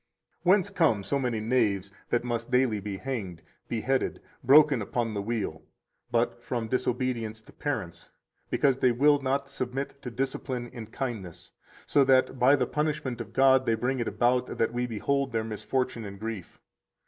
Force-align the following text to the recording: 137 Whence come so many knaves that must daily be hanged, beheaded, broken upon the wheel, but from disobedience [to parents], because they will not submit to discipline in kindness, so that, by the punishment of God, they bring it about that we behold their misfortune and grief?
137 0.41 0.51
Whence 0.51 0.69
come 0.95 1.03
so 1.03 1.19
many 1.19 1.39
knaves 1.39 1.91
that 2.09 2.23
must 2.23 2.49
daily 2.49 2.79
be 2.79 2.97
hanged, 2.97 3.43
beheaded, 3.67 4.19
broken 4.43 4.81
upon 4.81 5.13
the 5.13 5.21
wheel, 5.21 5.61
but 6.09 6.41
from 6.41 6.67
disobedience 6.67 7.39
[to 7.43 7.53
parents], 7.53 8.09
because 8.49 8.77
they 8.79 8.91
will 8.91 9.21
not 9.21 9.47
submit 9.47 9.93
to 10.01 10.09
discipline 10.09 10.69
in 10.69 10.87
kindness, 10.87 11.51
so 11.85 12.03
that, 12.03 12.39
by 12.39 12.55
the 12.55 12.65
punishment 12.65 13.21
of 13.21 13.31
God, 13.31 13.67
they 13.67 13.75
bring 13.75 13.99
it 13.99 14.07
about 14.07 14.57
that 14.57 14.73
we 14.73 14.87
behold 14.87 15.33
their 15.33 15.43
misfortune 15.43 16.03
and 16.03 16.19
grief? 16.19 16.59